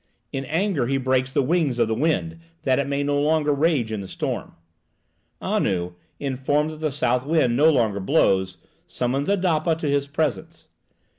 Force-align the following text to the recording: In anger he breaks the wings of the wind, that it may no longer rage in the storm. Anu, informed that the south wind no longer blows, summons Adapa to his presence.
In 0.31 0.45
anger 0.45 0.87
he 0.87 0.97
breaks 0.97 1.31
the 1.31 1.43
wings 1.43 1.77
of 1.77 1.87
the 1.87 1.93
wind, 1.93 2.39
that 2.63 2.79
it 2.79 2.87
may 2.87 3.03
no 3.03 3.21
longer 3.21 3.53
rage 3.53 3.91
in 3.91 4.01
the 4.01 4.07
storm. 4.07 4.55
Anu, 5.39 5.93
informed 6.19 6.71
that 6.71 6.79
the 6.79 6.91
south 6.91 7.23
wind 7.23 7.55
no 7.55 7.69
longer 7.69 7.99
blows, 7.99 8.57
summons 8.87 9.29
Adapa 9.29 9.75
to 9.77 9.87
his 9.87 10.07
presence. 10.07 10.65